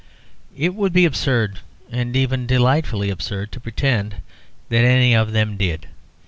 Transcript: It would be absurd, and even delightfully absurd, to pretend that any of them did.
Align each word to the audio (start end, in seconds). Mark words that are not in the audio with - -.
It 0.57 0.73
would 0.73 0.93
be 0.93 1.05
absurd, 1.05 1.59
and 1.91 2.15
even 2.15 2.47
delightfully 2.47 3.11
absurd, 3.11 3.51
to 3.51 3.59
pretend 3.59 4.15
that 4.69 4.83
any 4.83 5.13
of 5.15 5.31
them 5.31 5.57
did. 5.57 5.89